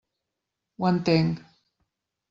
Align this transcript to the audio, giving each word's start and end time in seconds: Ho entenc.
Ho 0.79 0.89
entenc. 0.95 1.47